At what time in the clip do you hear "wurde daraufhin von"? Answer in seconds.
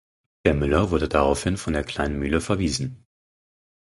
0.89-1.73